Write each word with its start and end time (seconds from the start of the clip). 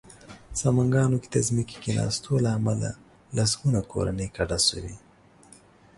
سمنګانو 0.61 1.17
کې 1.21 1.29
د 1.35 1.37
ځمکې 1.47 1.77
کېناستو 1.83 2.31
له 2.45 2.49
امله 2.57 2.89
لسګونه 3.37 3.79
کورنۍ 3.91 4.27
کډه 4.35 4.59
شوې 4.67 4.95